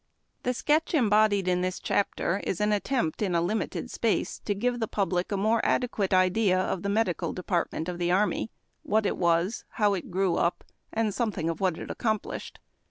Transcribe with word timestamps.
HE 0.43 0.53
sketch 0.53 0.95
embodied 0.95 1.47
in 1.47 1.61
this 1.61 1.79
chapter 1.79 2.41
is 2.43 2.59
an 2.59 2.71
attempt 2.71 3.21
in 3.21 3.35
a 3.35 3.39
limited 3.39 3.85
s})ace 3.85 4.43
to 4.45 4.55
give 4.55 4.79
the 4.79 4.87
public 4.87 5.31
a 5.31 5.37
more 5.37 5.63
adequate 5.63 6.11
idea 6.11 6.57
of 6.59 6.81
the 6.81 6.89
medical 6.89 7.33
department 7.33 7.87
of 7.87 7.99
the 7.99 8.09
army, 8.11 8.49
what 8.81 9.05
it 9.05 9.15
was, 9.15 9.63
how 9.73 9.93
it 9.93 10.09
grew 10.09 10.37
up, 10.37 10.63
and 10.91 11.13
something 11.13 11.49
of 11.49 11.61
what 11.61 11.77
it 11.77 11.91
ac 11.91 11.97
complished. 11.99 12.57